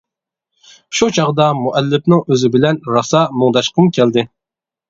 [0.99, 4.29] شۇ چاغدا مۇئەللىپنىڭ ئۆزى بىلەن راسا مۇڭداشقۇم كەلدى.